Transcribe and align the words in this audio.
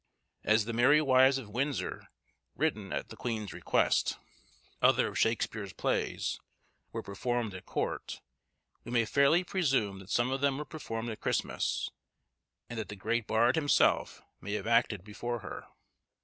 As 0.43 0.65
the 0.65 0.73
'Merry 0.73 0.99
Wives 0.99 1.37
of 1.37 1.47
Windsor,' 1.47 2.07
written 2.55 2.91
at 2.91 3.09
the 3.09 3.15
queen's 3.15 3.53
request, 3.53 4.13
and 4.17 4.23
other 4.89 5.09
of 5.09 5.19
Shakespeare's 5.19 5.73
plays, 5.73 6.39
were 6.91 7.03
performed 7.03 7.53
at 7.53 7.67
court, 7.67 8.19
we 8.83 8.89
may 8.91 9.05
fairly 9.05 9.43
presume 9.43 9.99
that 9.99 10.09
some 10.09 10.31
of 10.31 10.41
them 10.41 10.57
were 10.57 10.65
performed 10.65 11.11
at 11.11 11.21
Christmas, 11.21 11.91
and 12.67 12.79
that 12.79 12.89
the 12.89 12.95
great 12.95 13.27
Bard 13.27 13.53
himself 13.53 14.23
may 14.41 14.53
have 14.53 14.65
acted 14.65 15.03
before 15.03 15.41
her. 15.41 15.67